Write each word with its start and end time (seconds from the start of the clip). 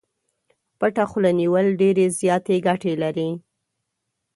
پټه 0.79 1.03
خوله 1.09 1.31
نيول 1.39 1.67
ډېرې 1.81 2.05
زياتې 2.19 2.55
ګټې 2.67 2.93
لري. 3.03 3.29